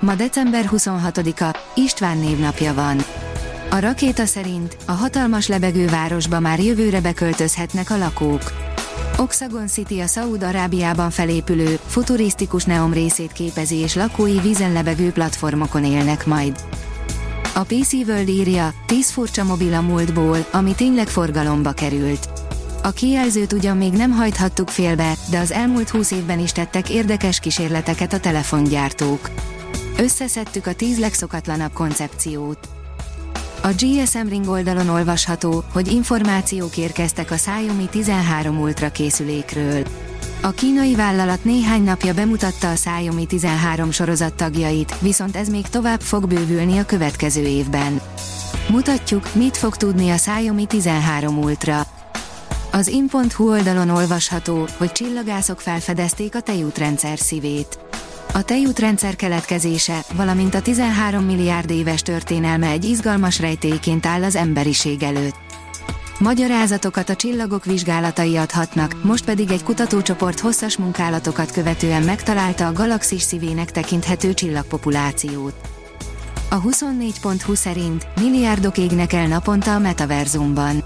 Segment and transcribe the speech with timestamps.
[0.00, 3.04] Ma december 26-a, István névnapja van.
[3.70, 8.42] A rakéta szerint a hatalmas lebegő városba már jövőre beköltözhetnek a lakók.
[9.16, 16.26] Oxagon City a Szaúd-Arábiában felépülő, futurisztikus neom részét képezi és lakói vízen lebegő platformokon élnek
[16.26, 16.56] majd.
[17.54, 22.28] A PC World írja, 10 furcsa mobil a múltból, ami tényleg forgalomba került.
[22.82, 27.40] A kijelzőt ugyan még nem hajthattuk félbe, de az elmúlt 20 évben is tettek érdekes
[27.40, 29.30] kísérleteket a telefongyártók.
[29.98, 32.68] Összeszedtük a 10 legszokatlanabb koncepciót.
[33.62, 39.86] A GSM Ring oldalon olvasható, hogy információk érkeztek a Xiaomi 13 Ultra készülékről.
[40.42, 46.00] A kínai vállalat néhány napja bemutatta a Xiaomi 13 sorozat tagjait, viszont ez még tovább
[46.00, 48.00] fog bővülni a következő évben.
[48.68, 51.86] Mutatjuk, mit fog tudni a Xiaomi 13 Ultra.
[52.72, 57.78] Az in.hu oldalon olvasható, hogy csillagászok felfedezték a tejútrendszer szívét.
[58.36, 65.02] A tejútrendszer keletkezése, valamint a 13 milliárd éves történelme egy izgalmas rejtélyként áll az emberiség
[65.02, 65.36] előtt.
[66.18, 73.22] Magyarázatokat a csillagok vizsgálatai adhatnak, most pedig egy kutatócsoport hosszas munkálatokat követően megtalálta a galaxis
[73.22, 75.54] szívének tekinthető csillagpopulációt.
[76.50, 80.84] A 24.20 szerint milliárdok égnek el naponta a metaverzumban.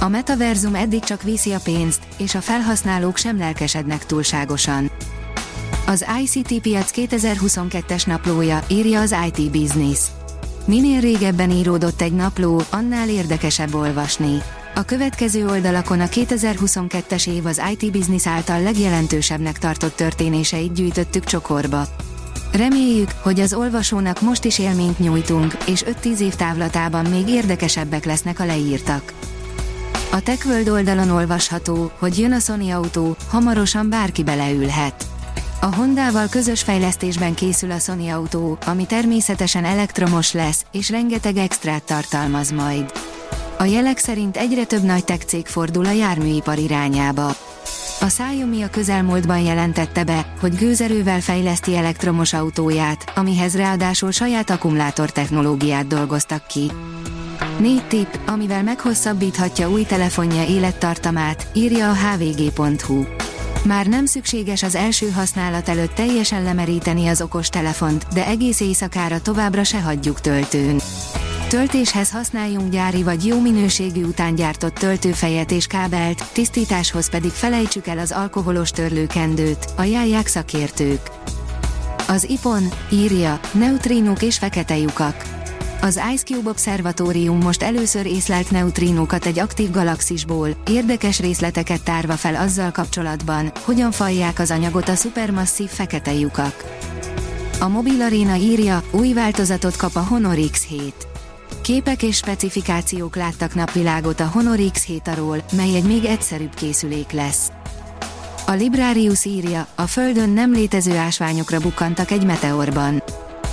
[0.00, 4.90] A metaverzum eddig csak viszi a pénzt, és a felhasználók sem lelkesednek túlságosan.
[5.88, 9.98] Az ICT piac 2022-es naplója, írja az IT Business.
[10.64, 14.42] Minél régebben íródott egy napló, annál érdekesebb olvasni.
[14.74, 21.86] A következő oldalakon a 2022-es év az IT Business által legjelentősebbnek tartott történéseit gyűjtöttük csokorba.
[22.52, 28.40] Reméljük, hogy az olvasónak most is élményt nyújtunk, és 5-10 év távlatában még érdekesebbek lesznek
[28.40, 29.12] a leírtak.
[30.12, 35.06] A TechWorld oldalon olvasható, hogy jön a Sony autó, hamarosan bárki beleülhet.
[35.60, 41.82] A Hondával közös fejlesztésben készül a Sony autó, ami természetesen elektromos lesz, és rengeteg extrát
[41.82, 42.92] tartalmaz majd.
[43.58, 47.26] A jelek szerint egyre több nagy tech cég fordul a járműipar irányába.
[48.00, 55.10] A Xiaomi a közelmúltban jelentette be, hogy gőzerővel fejleszti elektromos autóját, amihez ráadásul saját akkumulátor
[55.10, 56.70] technológiát dolgoztak ki.
[57.58, 63.15] Négy tipp, amivel meghosszabbíthatja új telefonja élettartamát, írja a hvg.hu.
[63.66, 69.20] Már nem szükséges az első használat előtt teljesen lemeríteni az okos telefont, de egész éjszakára
[69.20, 70.78] továbbra se hagyjuk töltőn.
[71.48, 77.98] Töltéshez használjunk gyári vagy jó minőségű után gyártott töltőfejet és kábelt, tisztításhoz pedig felejtsük el
[77.98, 81.10] az alkoholos törlőkendőt, ajánlják szakértők.
[82.08, 85.35] Az IPON írja, neutrinók és fekete lyukak.
[85.80, 92.34] Az Ice Cube Observatórium most először észlelt neutrinókat egy aktív galaxisból, érdekes részleteket tárva fel
[92.34, 96.64] azzal kapcsolatban, hogyan falják az anyagot a szupermasszív fekete lyukak.
[97.60, 100.92] A Mobil Arena írja, új változatot kap a Honor X7.
[101.62, 107.50] Képek és specifikációk láttak napvilágot a Honor X7-ról, mely egy még egyszerűbb készülék lesz.
[108.46, 113.02] A Librarius írja, a Földön nem létező ásványokra bukkantak egy meteorban.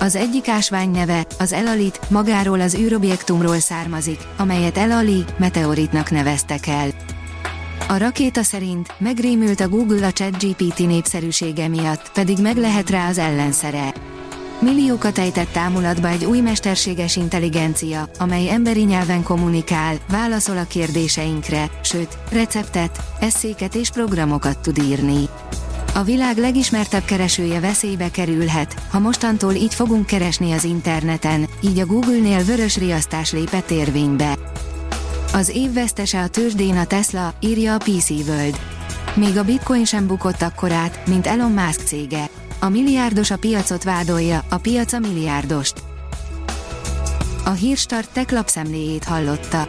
[0.00, 6.88] Az egyik ásvány neve, az Elalit, magáról az űrobjektumról származik, amelyet Elali, meteoritnak neveztek el.
[7.88, 13.18] A rakéta szerint megrémült a Google a ChatGPT népszerűsége miatt, pedig meg lehet rá az
[13.18, 13.94] ellenszere.
[14.60, 22.18] Milliókat ejtett támulatba egy új mesterséges intelligencia, amely emberi nyelven kommunikál, válaszol a kérdéseinkre, sőt,
[22.30, 25.28] receptet, eszéket és programokat tud írni.
[25.98, 31.86] A világ legismertebb keresője veszélybe kerülhet, ha mostantól így fogunk keresni az interneten, így a
[31.86, 34.38] Google-nél vörös riasztás lépett érvénybe.
[35.32, 38.60] Az év vesztese a tőzsdén a Tesla, írja a PC World.
[39.14, 42.28] Még a bitcoin sem bukott akkorát, mint Elon Musk cége.
[42.58, 45.82] A milliárdos a piacot vádolja, a piac a milliárdost.
[47.44, 49.68] A hírstart tech lapszemléjét hallotta.